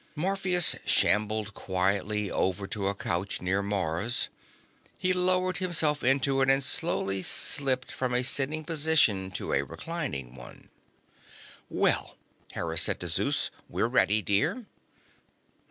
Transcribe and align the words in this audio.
Morpheus 0.15 0.75
shambled 0.83 1.53
quietly 1.53 2.31
over 2.31 2.65
to 2.65 2.87
a 2.87 2.95
couch 2.95 3.39
near 3.39 3.61
Mars. 3.61 4.29
He 4.97 5.13
lowered 5.13 5.57
himself 5.57 6.03
onto 6.03 6.41
it, 6.41 6.49
and 6.49 6.63
slowly 6.63 7.21
slipped 7.21 7.91
from 7.91 8.11
a 8.15 8.23
sitting 8.23 8.65
position 8.65 9.29
to 9.33 9.53
a 9.53 9.61
reclining 9.61 10.33
one. 10.35 10.71
"Well," 11.69 12.17
Hera 12.53 12.79
said 12.79 12.99
to 13.01 13.07
Zeus, 13.07 13.51
"we're 13.69 13.85
ready, 13.85 14.23
dear." 14.23 14.65